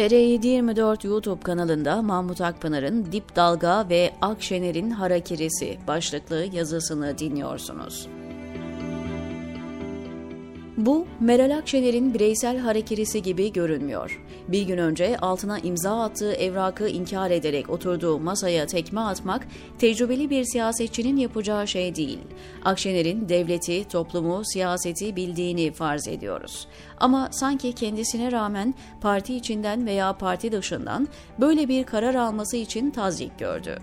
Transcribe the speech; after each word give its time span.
TR724 0.00 1.06
YouTube 1.06 1.42
kanalında 1.42 2.02
Mahmut 2.02 2.40
Akpınar'ın 2.40 3.12
Dip 3.12 3.36
Dalga 3.36 3.88
ve 3.88 4.12
Akşener'in 4.20 4.90
Harakirisi 4.90 5.78
başlıklı 5.88 6.46
yazısını 6.52 7.18
dinliyorsunuz. 7.18 8.08
Bu, 10.86 11.06
Meral 11.20 11.58
Akşener'in 11.58 12.14
bireysel 12.14 12.58
harekirisi 12.58 13.22
gibi 13.22 13.52
görünmüyor. 13.52 14.22
Bir 14.48 14.62
gün 14.62 14.78
önce 14.78 15.16
altına 15.18 15.58
imza 15.58 16.02
attığı 16.02 16.32
evrakı 16.32 16.88
inkar 16.88 17.30
ederek 17.30 17.70
oturduğu 17.70 18.18
masaya 18.18 18.66
tekme 18.66 19.00
atmak, 19.00 19.46
tecrübeli 19.78 20.30
bir 20.30 20.44
siyasetçinin 20.44 21.16
yapacağı 21.16 21.68
şey 21.68 21.94
değil. 21.94 22.18
Akşener'in 22.64 23.28
devleti, 23.28 23.88
toplumu, 23.88 24.42
siyaseti 24.44 25.16
bildiğini 25.16 25.72
farz 25.72 26.08
ediyoruz. 26.08 26.66
Ama 27.00 27.28
sanki 27.32 27.72
kendisine 27.72 28.32
rağmen 28.32 28.74
parti 29.00 29.36
içinden 29.36 29.86
veya 29.86 30.12
parti 30.12 30.52
dışından 30.52 31.08
böyle 31.40 31.68
bir 31.68 31.84
karar 31.84 32.14
alması 32.14 32.56
için 32.56 32.90
tazyik 32.90 33.38
gördü. 33.38 33.78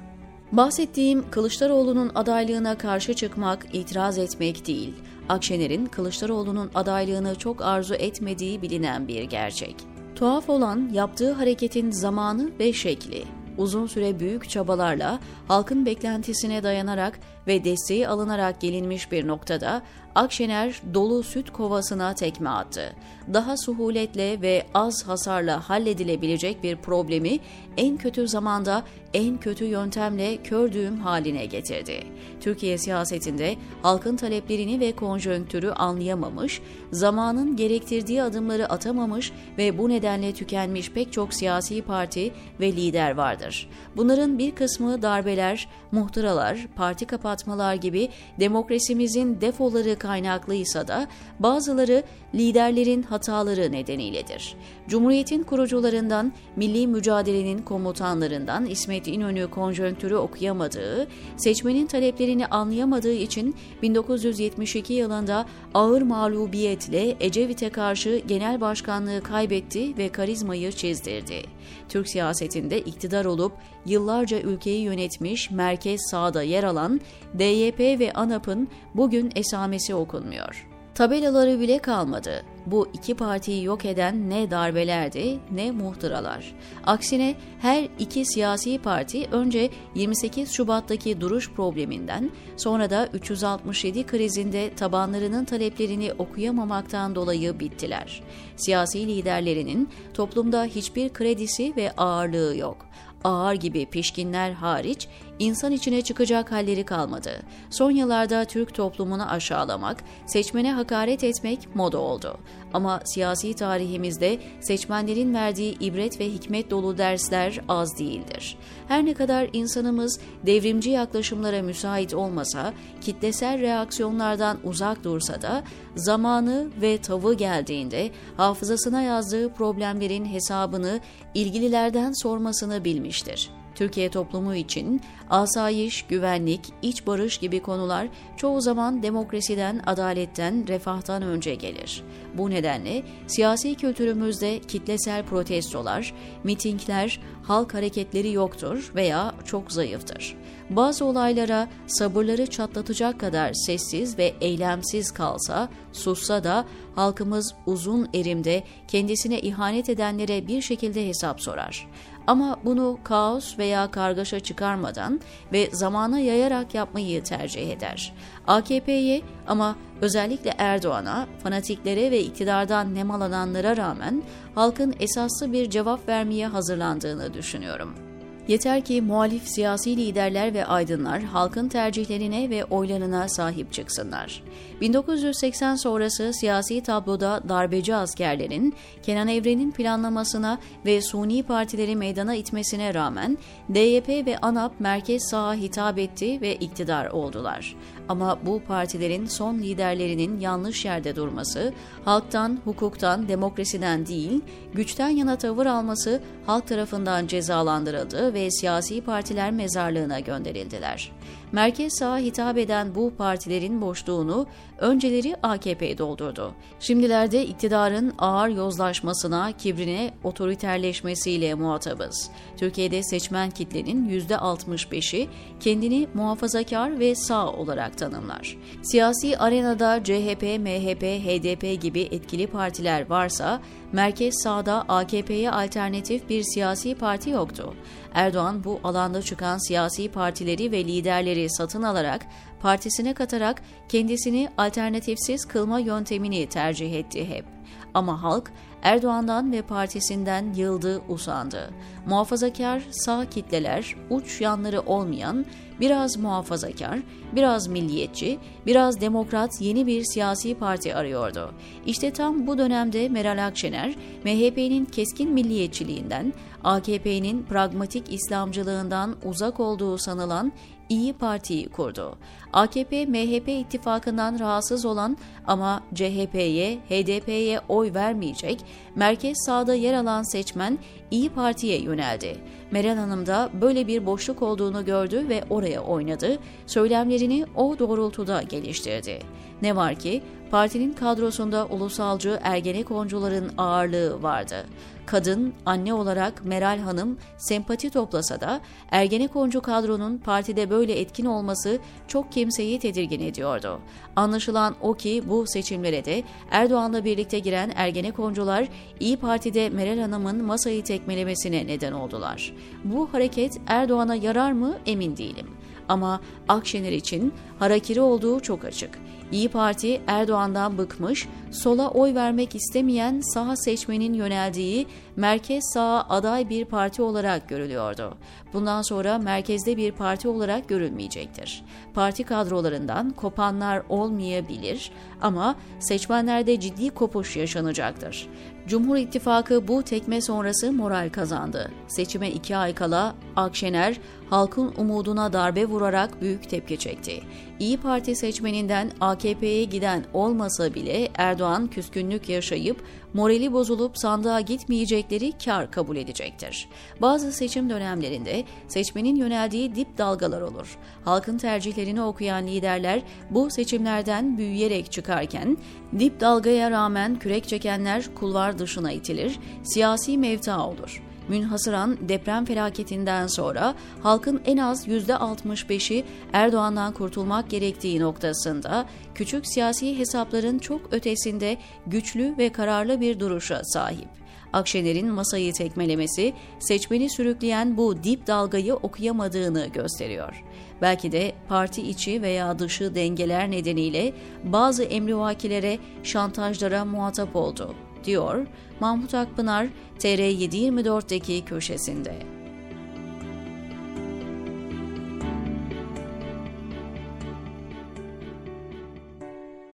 Bahsettiğim 0.52 1.32
Kılıçdaroğlu'nun 1.32 2.12
adaylığına 2.16 2.78
karşı 2.78 3.14
çıkmak, 3.14 3.66
itiraz 3.74 4.18
etmek 4.18 4.68
değil. 4.68 4.94
Akşener'in 5.30 5.86
Kılıçdaroğlu'nun 5.86 6.72
adaylığını 6.76 7.36
çok 7.36 7.62
arzu 7.62 7.94
etmediği 7.94 8.62
bilinen 8.62 9.08
bir 9.08 9.24
gerçek. 9.24 9.76
Tuhaf 10.16 10.50
olan 10.50 10.90
yaptığı 10.94 11.32
hareketin 11.32 11.92
zamanı 11.92 12.50
ve 12.60 12.74
şekli. 12.74 13.24
Uzun 13.58 13.88
süre 13.88 14.20
büyük 14.20 14.50
çabalarla 14.50 15.20
halkın 15.48 15.86
beklentisine 15.86 16.64
dayanarak 16.64 17.20
ve 17.48 17.64
desteği 17.64 18.08
alınarak 18.08 18.62
gelinmiş 18.62 19.12
bir 19.12 19.28
noktada 19.28 19.82
Akşener 20.18 20.82
dolu 20.94 21.24
süt 21.24 21.50
kovasına 21.50 22.16
tekme 22.16 22.50
attı. 22.50 22.96
Daha 23.34 23.58
suhuletle 23.58 24.42
ve 24.42 24.66
az 24.74 25.08
hasarla 25.08 25.70
halledilebilecek 25.70 26.64
bir 26.64 26.76
problemi 26.76 27.40
en 27.78 27.98
kötü 27.98 28.28
zamanda 28.28 28.84
en 29.14 29.38
kötü 29.38 29.66
yöntemle 29.66 30.38
kördüğüm 30.44 31.00
haline 31.00 31.46
getirdi. 31.46 32.04
Türkiye 32.42 32.78
siyasetinde 32.78 33.56
halkın 33.82 34.16
taleplerini 34.16 34.80
ve 34.80 34.92
konjonktürü 34.92 35.70
anlayamamış, 35.70 36.62
zamanın 36.92 37.56
gerektirdiği 37.56 38.24
adımları 38.24 38.70
atamamış 38.70 39.32
ve 39.58 39.78
bu 39.78 39.90
nedenle 39.90 40.34
tükenmiş 40.34 40.92
pek 40.92 41.14
çok 41.14 41.34
siyasi 41.34 41.82
parti 41.82 42.34
ve 42.60 42.72
lider 42.72 43.12
vardır. 43.12 43.70
Bunların 43.98 44.38
bir 44.38 44.56
kısmı 44.56 45.02
darbeler, 45.02 45.68
muhtıralar, 45.92 46.68
parti 46.76 47.06
kapatmalar 47.06 47.74
gibi 47.74 48.10
demokrasimizin 48.40 49.42
defoları 49.42 50.00
kaynaklıysa 50.08 50.88
da 50.88 51.08
bazıları 51.40 52.04
liderlerin 52.36 53.04
hataları 53.04 53.72
nedeniyledir. 53.72 54.56
Cumhuriyetin 54.88 55.44
kurucularından, 55.44 56.34
milli 56.56 56.88
mücadelenin 56.88 57.62
komutanlarından 57.62 58.66
İsmet 58.66 59.08
İnönü 59.08 59.48
konjonktürü 59.48 60.16
okuyamadığı, 60.16 61.08
seçmenin 61.38 61.88
taleplerini 61.88 62.48
anlayamadığı 62.48 63.14
için 63.14 63.56
1972 63.82 64.94
yılında 64.94 65.46
ağır 65.74 66.02
mağlubiyetle 66.02 67.16
Ecevit'e 67.20 67.70
karşı 67.70 68.22
genel 68.28 68.62
başkanlığı 68.62 69.22
kaybetti 69.22 69.98
ve 69.98 70.10
karizmayı 70.10 70.72
çizdirdi. 70.72 71.42
Türk 71.90 72.10
siyasetinde 72.10 72.80
iktidar 72.82 73.26
olup 73.26 73.52
yıllarca 73.86 74.40
ülkeyi 74.40 74.82
yönetmiş 74.82 75.52
merkez 75.52 76.02
sağda 76.12 76.44
yer 76.44 76.64
alan 76.64 77.02
DYP 77.40 77.80
ve 77.80 78.12
ANAP'ın 78.14 78.68
bugün 78.96 79.32
esamesi 79.36 79.96
okunmuyor. 79.98 80.68
Tabelaları 80.98 81.60
bile 81.60 81.80
kalmadı. 81.80 82.44
Bu 82.66 82.88
iki 82.94 83.16
partiyi 83.16 83.64
yok 83.64 83.86
eden 83.86 84.30
ne 84.30 84.52
darbelerdi 84.52 85.40
ne 85.52 85.72
muhtıralar. 85.72 86.56
Aksine 86.86 87.36
her 87.60 87.88
iki 88.00 88.26
siyasi 88.26 88.78
parti 88.78 89.28
önce 89.32 89.70
28 89.96 90.52
Şubat'taki 90.52 91.22
duruş 91.22 91.52
probleminden 91.52 92.32
sonra 92.58 92.90
da 92.90 93.10
367 93.14 94.06
krizinde 94.06 94.76
tabanlarının 94.76 95.46
taleplerini 95.46 96.14
okuyamamaktan 96.18 97.16
dolayı 97.16 97.60
bittiler. 97.60 98.24
Siyasi 98.56 99.08
liderlerinin 99.08 99.90
toplumda 100.14 100.64
hiçbir 100.64 101.10
kredisi 101.10 101.74
ve 101.76 101.92
ağırlığı 101.92 102.58
yok 102.58 102.88
ağır 103.24 103.54
gibi 103.54 103.86
pişkinler 103.86 104.52
hariç 104.52 105.08
insan 105.40 105.72
içine 105.72 106.02
çıkacak 106.02 106.52
halleri 106.52 106.84
kalmadı. 106.84 107.32
Son 107.70 107.92
yıllarda 107.92 108.46
Türk 108.46 108.74
toplumunu 108.74 109.32
aşağılamak, 109.32 110.04
seçmene 110.26 110.74
hakaret 110.74 111.24
etmek 111.24 111.76
moda 111.76 111.98
oldu. 111.98 112.38
Ama 112.78 113.02
siyasi 113.06 113.54
tarihimizde 113.54 114.40
seçmenlerin 114.62 115.34
verdiği 115.34 115.80
ibret 115.80 116.20
ve 116.20 116.30
hikmet 116.30 116.70
dolu 116.70 116.98
dersler 116.98 117.60
az 117.68 118.00
değildir. 118.00 118.58
Her 118.88 119.06
ne 119.06 119.14
kadar 119.14 119.50
insanımız 119.54 120.20
devrimci 120.46 120.90
yaklaşımlara 120.90 121.62
müsait 121.62 122.14
olmasa, 122.14 122.74
kitlesel 123.02 123.62
reaksiyonlardan 123.62 124.58
uzak 124.64 125.04
dursa 125.04 125.42
da 125.42 125.64
zamanı 125.96 126.68
ve 126.82 126.98
tavı 126.98 127.34
geldiğinde 127.34 128.12
hafızasına 128.38 129.02
yazdığı 129.02 129.54
problemlerin 129.54 130.26
hesabını 130.26 131.00
ilgililerden 131.34 132.12
sormasını 132.22 132.86
bilmiştir. 132.86 133.57
Türkiye 133.78 134.10
toplumu 134.10 134.56
için 134.56 135.02
asayiş, 135.30 136.02
güvenlik, 136.02 136.62
iç 136.82 137.08
barış 137.08 137.38
gibi 137.38 137.62
konular 137.62 138.08
çoğu 138.38 138.62
zaman 138.62 139.04
demokrasiden, 139.04 139.82
adaletten, 139.86 140.68
refahtan 140.68 141.22
önce 141.22 141.56
gelir. 141.56 142.04
Bu 142.34 142.50
nedenle 142.50 143.04
siyasi 143.28 143.76
kültürümüzde 143.76 144.60
kitlesel 144.60 145.26
protestolar, 145.26 146.14
mitingler, 146.44 147.20
halk 147.44 147.74
hareketleri 147.74 148.32
yoktur 148.32 148.92
veya 148.96 149.36
çok 149.46 149.72
zayıftır. 149.72 150.36
Bazı 150.70 151.06
olaylara 151.06 151.68
sabırları 151.88 152.48
çatlatacak 152.48 153.20
kadar 153.20 153.54
sessiz 153.54 154.18
ve 154.18 154.34
eylemsiz 154.42 155.12
kalsa, 155.12 155.70
sussa 155.92 156.44
da 156.44 156.66
halkımız 156.96 157.56
uzun 157.66 158.10
erimde 158.14 158.64
kendisine 158.88 159.40
ihanet 159.40 159.90
edenlere 159.90 160.48
bir 160.48 160.62
şekilde 160.62 161.08
hesap 161.08 161.42
sorar. 161.42 161.88
Ama 162.28 162.58
bunu 162.66 162.98
kaos 163.04 163.60
veya 163.60 163.92
kargaşa 163.92 164.40
çıkarmadan 164.40 165.22
ve 165.54 165.70
zamana 165.72 166.20
yayarak 166.20 166.76
yapmayı 166.76 167.24
tercih 167.24 167.72
eder. 167.72 168.14
AKP'ye 168.48 169.22
ama 169.48 169.76
özellikle 170.02 170.54
Erdoğan'a, 170.58 171.28
fanatiklere 171.44 172.12
ve 172.12 172.20
iktidardan 172.20 172.96
nemalananlara 172.96 173.78
rağmen 173.78 174.24
halkın 174.56 174.96
esaslı 175.00 175.54
bir 175.54 175.70
cevap 175.70 176.08
vermeye 176.08 176.48
hazırlandığını 176.48 177.34
düşünüyorum. 177.34 178.07
Yeter 178.48 178.82
ki 178.82 179.02
muhalif 179.02 179.48
siyasi 179.48 179.98
liderler 179.98 180.54
ve 180.54 180.66
aydınlar 180.66 181.22
halkın 181.22 181.70
tercihlerine 181.70 182.50
ve 182.50 182.66
oylarına 182.66 183.30
sahip 183.30 183.74
çıksınlar. 183.74 184.44
1980 184.82 185.76
sonrası 185.76 186.34
siyasi 186.34 186.84
tabloda 186.84 187.42
darbeci 187.50 187.96
askerlerin 187.96 188.76
Kenan 189.04 189.28
Evren'in 189.28 189.72
planlamasına 189.72 190.60
ve 190.86 191.02
suni 191.02 191.44
partileri 191.44 191.96
meydana 191.96 192.36
itmesine 192.36 192.94
rağmen 192.94 193.38
DYP 193.74 194.10
ve 194.10 194.38
ANAP 194.38 194.80
merkez 194.80 195.30
sağa 195.30 195.54
hitap 195.54 195.98
etti 196.00 196.42
ve 196.42 196.56
iktidar 196.56 197.06
oldular. 197.06 197.76
Ama 198.10 198.40
bu 198.46 198.62
partilerin 198.68 199.26
son 199.26 199.58
liderlerinin 199.58 200.40
yanlış 200.40 200.86
yerde 200.86 201.16
durması, 201.16 201.74
halktan, 202.06 202.60
hukuktan, 202.64 203.28
demokrasiden 203.28 204.06
değil, 204.06 204.42
güçten 204.74 205.10
yana 205.10 205.38
tavır 205.38 205.66
alması 205.66 206.22
halk 206.46 206.68
tarafından 206.68 207.28
cezalandırıldı 207.28 208.34
ve 208.34 208.52
siyasi 208.52 209.02
partiler 209.02 209.52
mezarlığına 209.52 210.20
gönderildiler. 210.20 211.12
Merkez 211.52 211.94
sağa 212.00 212.18
hitap 212.18 212.58
eden 212.58 212.96
bu 212.96 213.14
partilerin 213.18 213.82
boşluğunu 213.82 214.48
önceleri 214.78 215.36
AKP 215.44 215.98
doldurdu. 215.98 216.54
Şimdilerde 216.80 217.46
iktidarın 217.46 218.14
ağır 218.18 218.50
yozlaşmasına, 218.50 219.52
kibrine, 219.52 220.14
otoriterleşmesiyle 220.24 221.54
muhatabız. 221.54 222.30
Türkiye'de 222.58 223.04
seçmen 223.04 223.50
kitlenin 223.50 224.10
%65'i 224.10 225.30
kendini 225.60 226.08
muhafazakar 226.14 227.00
ve 227.00 227.16
sağ 227.16 227.52
olarak 227.52 227.98
tanımlar. 227.98 228.58
Siyasi 228.82 229.38
arenada 229.38 230.04
CHP, 230.04 230.44
MHP, 230.60 231.04
HDP 231.04 231.82
gibi 231.82 232.02
etkili 232.02 232.48
partiler 232.48 233.10
varsa 233.10 233.62
merkez 233.92 234.36
sağda 234.44 234.86
AKP'ye 234.88 235.52
alternatif 235.52 236.30
bir 236.30 236.44
siyasi 236.44 236.96
parti 236.96 237.30
yoktu. 237.30 237.74
Erdoğan 238.18 238.64
bu 238.64 238.80
alanda 238.84 239.22
çıkan 239.22 239.68
siyasi 239.68 240.12
partileri 240.12 240.72
ve 240.72 240.86
liderleri 240.86 241.50
satın 241.50 241.84
alarak 241.84 242.26
partisine 242.62 243.14
katarak 243.14 243.62
kendisini 243.90 244.50
alternatifsiz 244.58 245.46
kılma 245.46 245.80
yöntemini 245.80 246.50
tercih 246.50 246.94
etti 246.94 247.30
hep. 247.30 247.57
Ama 247.94 248.24
halk 248.24 248.52
Erdoğan'dan 248.82 249.52
ve 249.52 249.62
partisinden 249.62 250.54
yıldı, 250.54 251.02
usandı. 251.10 251.74
Muhafazakar 252.06 252.84
sağ 252.92 253.30
kitleler, 253.30 253.96
uç 254.10 254.42
yanları 254.42 254.82
olmayan, 254.82 255.46
biraz 255.80 256.18
muhafazakar, 256.18 257.00
biraz 257.36 257.68
milliyetçi, 257.68 258.40
biraz 258.66 259.02
demokrat 259.02 259.62
yeni 259.62 259.88
bir 259.88 260.04
siyasi 260.04 260.56
parti 260.56 260.96
arıyordu. 260.96 261.54
İşte 261.86 262.14
tam 262.14 262.48
bu 262.48 262.58
dönemde 262.58 263.10
Meral 263.10 263.48
Akşener, 263.48 263.96
MHP'nin 264.24 264.86
keskin 264.86 265.32
milliyetçiliğinden, 265.32 266.34
AKP'nin 266.64 267.44
pragmatik 267.44 268.14
İslamcılığından 268.14 269.16
uzak 269.24 269.60
olduğu 269.60 269.98
sanılan 269.98 270.52
İyi 270.90 271.14
Parti'yi 271.14 271.70
kurdu. 271.70 272.18
AKP-MHP 272.54 273.60
ittifakından 273.60 274.40
rahatsız 274.40 274.86
olan 274.86 275.18
ama 275.48 275.84
CHP'ye, 275.98 276.78
HDP'ye 276.90 277.60
oy 277.70 277.94
vermeyecek, 277.94 278.60
merkez 278.96 279.38
sağda 279.46 279.74
yer 279.74 279.94
alan 279.94 280.24
seçmen 280.24 280.78
İyi 281.12 281.30
Parti'ye 281.30 281.82
yöneldi. 281.82 282.38
Meral 282.72 282.98
Hanım 282.98 283.26
da 283.26 283.50
böyle 283.62 283.88
bir 283.88 284.06
boşluk 284.06 284.42
olduğunu 284.42 284.86
gördü 284.86 285.30
ve 285.30 285.44
oraya 285.50 285.82
oynadı, 285.82 286.40
söylemlerini 286.66 287.46
o 287.56 287.80
doğrultuda 287.80 288.42
geliştirdi. 288.42 289.20
Ne 289.62 289.76
var 289.76 289.96
ki 289.96 290.22
partinin 290.52 290.94
kadrosunda 290.94 291.66
ulusalcı 291.66 292.40
Ergenekoncuların 292.44 293.52
ağırlığı 293.58 294.24
vardı. 294.24 294.66
Kadın, 295.06 295.54
anne 295.66 295.94
olarak 295.94 296.46
Meral 296.46 296.80
Hanım 296.80 297.18
sempati 297.38 297.90
toplasa 297.90 298.42
da 298.42 298.62
Ergenekoncu 298.92 299.62
kadronun 299.62 300.18
partide 300.18 300.70
böyle 300.70 301.00
etkin 301.00 301.26
olması 301.26 301.80
çok 302.08 302.32
kimseyi 302.32 302.80
tedirgin 302.80 303.20
ediyordu. 303.20 303.80
Anlaşılan 304.16 304.76
o 304.82 304.94
ki 304.94 305.24
bu 305.28 305.48
seçimlere 305.48 306.06
de 306.06 306.24
Erdoğan'la 306.52 307.06
birlikte 307.06 307.40
giren 307.40 307.72
Ergenekoncular 307.76 308.68
İyi 309.00 309.18
Parti'de 309.18 309.70
Meral 309.70 310.00
Hanım'ın 310.00 310.44
masayı 310.46 310.84
tekmelemesine 310.98 311.68
neden 311.68 311.92
oldular. 311.92 312.54
Bu 312.84 313.14
hareket 313.14 313.58
Erdoğan'a 313.68 314.16
yarar 314.16 314.52
mı 314.52 314.78
emin 314.86 315.18
değilim. 315.18 315.48
Ama 315.90 316.22
Akşener 316.48 316.92
için 316.92 317.34
harakiri 317.60 318.02
olduğu 318.02 318.40
çok 318.40 318.66
açık. 318.66 319.00
İyi 319.32 319.50
Parti 319.50 320.02
Erdoğan'dan 320.08 320.78
bıkmış, 320.78 321.28
sola 321.52 321.90
oy 321.90 322.16
vermek 322.16 322.56
istemeyen 322.56 323.22
sağ 323.22 323.56
seçmenin 323.56 324.14
yöneldiği 324.14 324.88
merkez 325.16 325.64
sağ 325.74 326.06
aday 326.10 326.50
bir 326.50 326.66
parti 326.66 327.02
olarak 327.02 327.50
görülüyordu. 327.50 328.18
Bundan 328.54 328.82
sonra 328.82 329.18
merkezde 329.18 329.78
bir 329.78 329.92
parti 329.92 330.28
olarak 330.28 330.70
görülmeyecektir. 330.70 331.64
Parti 331.94 332.24
kadrolarından 332.24 333.10
kopanlar 333.10 333.84
olmayabilir 333.90 334.92
ama 335.22 335.56
seçmenlerde 335.80 336.60
ciddi 336.60 336.90
kopuş 336.90 337.36
yaşanacaktır. 337.38 338.30
Cumhur 338.68 338.98
İttifakı 338.98 339.68
bu 339.68 339.84
tekme 339.84 340.22
sonrası 340.22 340.72
moral 340.72 341.10
kazandı. 341.10 341.72
Seçime 341.88 342.32
iki 342.32 342.58
ay 342.58 342.76
kala 342.76 343.16
Akşener 343.36 344.00
halkın 344.30 344.74
umuduna 344.78 345.34
darbe 345.34 345.66
vurarak 345.66 346.22
büyük 346.22 346.50
tepki 346.50 346.78
çekti. 346.78 347.22
İyi 347.60 347.78
Parti 347.78 348.16
seçmeninden 348.16 348.92
AKP'ye 349.00 349.64
giden 349.64 350.06
olmasa 350.14 350.74
bile 350.74 351.10
Erdoğan 351.16 351.68
küskünlük 351.68 352.30
yaşayıp 352.30 352.84
morali 353.14 353.54
bozulup 353.54 353.98
sandığa 353.98 354.42
gitmeyecekleri 354.42 355.32
kar 355.46 355.72
kabul 355.72 355.98
edecektir. 355.98 356.70
Bazı 357.02 357.32
seçim 357.32 357.70
dönemlerinde 357.70 358.44
seçmenin 358.68 359.16
yöneldiği 359.16 359.76
dip 359.76 359.98
dalgalar 359.98 360.42
olur. 360.42 360.78
Halkın 361.06 361.38
tercihlerini 361.38 362.02
okuyan 362.02 362.48
liderler 362.48 363.02
bu 363.30 363.50
seçimlerden 363.50 364.38
büyüyerek 364.38 364.92
çıkarken 364.92 365.58
dip 366.00 366.20
dalgaya 366.20 366.72
rağmen 366.72 367.20
kürek 367.20 367.48
çekenler 367.48 368.16
kulvar 368.16 368.57
dışına 368.60 368.92
itilir, 368.92 369.40
siyasi 369.64 370.18
mevta 370.18 370.68
olur 370.68 371.02
münhasıran 371.30 372.10
deprem 372.10 372.46
felaketinden 372.46 373.28
sonra 373.28 373.76
halkın 374.04 374.42
en 374.46 374.58
az 374.58 374.88
%65'i 374.88 376.04
Erdoğan'dan 376.34 376.94
kurtulmak 376.94 377.50
gerektiği 377.50 378.00
noktasında 378.00 378.86
küçük 379.16 379.48
siyasi 379.48 379.98
hesapların 379.98 380.60
çok 380.60 380.94
ötesinde 380.94 381.58
güçlü 381.88 382.36
ve 382.38 382.52
kararlı 382.52 383.02
bir 383.02 383.20
duruşa 383.20 383.62
sahip. 383.64 384.08
Akşener'in 384.54 385.08
masayı 385.08 385.54
tekmelemesi 385.54 386.34
seçmeni 386.60 387.10
sürükleyen 387.10 387.78
bu 387.78 388.04
dip 388.04 388.28
dalgayı 388.28 388.76
okuyamadığını 388.76 389.68
gösteriyor. 389.68 390.44
Belki 390.82 391.12
de 391.12 391.32
parti 391.48 391.90
içi 391.90 392.22
veya 392.22 392.60
dışı 392.60 392.96
dengeler 392.96 393.52
nedeniyle 393.52 394.14
bazı 394.44 394.84
emrivakilere, 394.84 395.80
şantajlara 396.04 396.86
muhatap 396.86 397.36
oldu 397.36 397.76
diyor 398.08 398.48
Mahmut 398.80 399.14
Akpınar 399.14 399.68
TR724'deki 400.00 401.46
köşesinde. 401.46 402.37